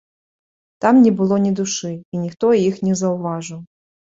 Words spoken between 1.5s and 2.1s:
душы,